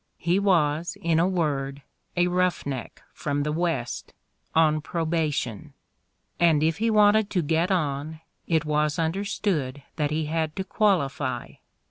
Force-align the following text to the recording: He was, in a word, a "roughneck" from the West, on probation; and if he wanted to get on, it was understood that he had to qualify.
He 0.17 0.39
was, 0.39 0.97
in 1.03 1.19
a 1.19 1.27
word, 1.27 1.83
a 2.17 2.25
"roughneck" 2.25 3.03
from 3.13 3.43
the 3.43 3.51
West, 3.51 4.15
on 4.55 4.81
probation; 4.81 5.75
and 6.39 6.63
if 6.63 6.79
he 6.79 6.89
wanted 6.89 7.29
to 7.29 7.43
get 7.43 7.69
on, 7.69 8.19
it 8.47 8.65
was 8.65 8.97
understood 8.97 9.83
that 9.97 10.09
he 10.09 10.25
had 10.25 10.55
to 10.55 10.63
qualify. 10.63 11.49